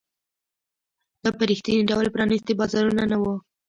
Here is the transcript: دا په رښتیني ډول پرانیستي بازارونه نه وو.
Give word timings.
دا 1.23 1.29
په 1.37 1.43
رښتیني 1.49 1.83
ډول 1.89 2.05
پرانیستي 2.15 2.53
بازارونه 2.59 3.03
نه 3.11 3.17
وو. 3.21 3.35